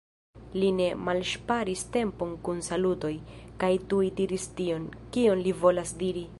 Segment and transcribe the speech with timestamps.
[0.61, 3.13] Li ne malŝparis tempon kun salutoj,
[3.65, 6.29] kaj tuj diris tion, kion li volas diri.